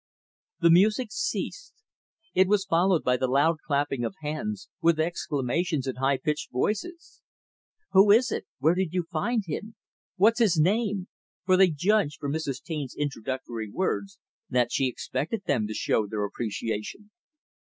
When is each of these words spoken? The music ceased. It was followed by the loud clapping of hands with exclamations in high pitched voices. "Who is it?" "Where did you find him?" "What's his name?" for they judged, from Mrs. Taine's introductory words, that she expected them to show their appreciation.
The 0.61 0.71
music 0.71 1.09
ceased. 1.11 1.75
It 2.33 2.47
was 2.47 2.65
followed 2.65 3.03
by 3.03 3.17
the 3.17 3.27
loud 3.27 3.57
clapping 3.63 4.03
of 4.03 4.15
hands 4.23 4.67
with 4.81 4.99
exclamations 4.99 5.85
in 5.85 5.97
high 5.97 6.17
pitched 6.17 6.49
voices. 6.51 7.21
"Who 7.91 8.09
is 8.09 8.31
it?" 8.31 8.47
"Where 8.57 8.73
did 8.73 8.93
you 8.95 9.03
find 9.11 9.43
him?" 9.45 9.75
"What's 10.15 10.39
his 10.39 10.57
name?" 10.57 11.07
for 11.45 11.55
they 11.55 11.67
judged, 11.69 12.17
from 12.19 12.33
Mrs. 12.33 12.63
Taine's 12.63 12.95
introductory 12.95 13.69
words, 13.69 14.17
that 14.49 14.71
she 14.71 14.87
expected 14.87 15.43
them 15.45 15.67
to 15.67 15.73
show 15.75 16.07
their 16.07 16.25
appreciation. 16.25 17.11